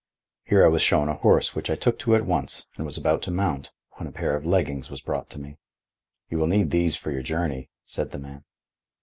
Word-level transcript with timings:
Here 0.45 0.65
I 0.65 0.67
was 0.67 0.81
shown 0.81 1.09
a 1.09 1.13
horse 1.13 1.53
which 1.53 1.69
I 1.69 1.75
took 1.75 1.99
to 1.99 2.15
at 2.15 2.25
once 2.25 2.69
and 2.75 2.87
was 2.87 2.97
about 2.97 3.21
to 3.21 3.29
mount, 3.29 3.71
when 3.97 4.07
a 4.07 4.11
pair 4.11 4.35
of 4.35 4.47
leggings 4.47 4.89
was 4.89 4.99
brought 4.99 5.29
to 5.29 5.39
me. 5.39 5.59
"You 6.27 6.39
will 6.39 6.47
need 6.47 6.71
these 6.71 6.95
for 6.95 7.11
your 7.11 7.21
journey," 7.21 7.69
said 7.85 8.09
the 8.09 8.17
man. 8.17 8.43